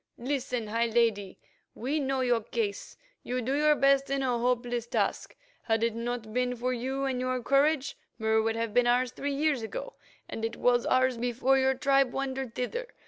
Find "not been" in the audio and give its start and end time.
5.93-6.55